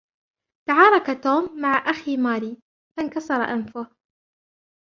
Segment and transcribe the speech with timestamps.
[0.69, 2.57] تعارك توم مع أخي ماري
[2.97, 3.87] فانكسر أنفه.